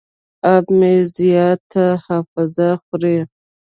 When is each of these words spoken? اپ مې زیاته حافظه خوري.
اپ 0.53 0.65
مې 0.77 0.93
زیاته 1.15 1.85
حافظه 2.05 2.69
خوري. 2.83 3.17